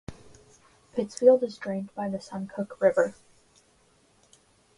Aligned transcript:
Pittsfield 0.95 1.43
is 1.43 1.59
drained 1.59 1.93
by 1.93 2.09
the 2.09 2.17
Suncook 2.17 2.81
River. 2.81 3.13